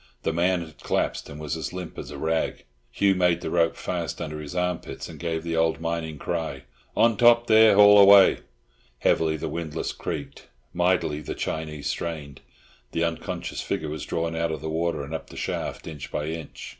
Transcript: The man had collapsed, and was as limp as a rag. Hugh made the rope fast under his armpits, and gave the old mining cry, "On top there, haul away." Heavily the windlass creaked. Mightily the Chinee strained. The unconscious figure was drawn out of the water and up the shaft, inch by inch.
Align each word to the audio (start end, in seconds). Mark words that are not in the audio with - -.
The 0.23 0.33
man 0.33 0.61
had 0.65 0.81
collapsed, 0.81 1.29
and 1.29 1.39
was 1.39 1.55
as 1.55 1.73
limp 1.73 1.95
as 1.99 2.09
a 2.09 2.17
rag. 2.17 2.65
Hugh 2.91 3.13
made 3.13 3.41
the 3.41 3.51
rope 3.51 3.75
fast 3.75 4.19
under 4.19 4.39
his 4.41 4.55
armpits, 4.55 5.07
and 5.07 5.19
gave 5.19 5.43
the 5.43 5.55
old 5.55 5.79
mining 5.79 6.17
cry, 6.17 6.63
"On 6.97 7.15
top 7.15 7.45
there, 7.45 7.75
haul 7.75 7.99
away." 7.99 8.39
Heavily 8.97 9.37
the 9.37 9.47
windlass 9.47 9.91
creaked. 9.91 10.47
Mightily 10.73 11.21
the 11.21 11.35
Chinee 11.35 11.83
strained. 11.83 12.41
The 12.93 13.03
unconscious 13.03 13.61
figure 13.61 13.89
was 13.89 14.03
drawn 14.07 14.35
out 14.35 14.51
of 14.51 14.61
the 14.61 14.69
water 14.71 15.03
and 15.03 15.13
up 15.13 15.29
the 15.29 15.37
shaft, 15.37 15.85
inch 15.85 16.11
by 16.11 16.29
inch. 16.29 16.69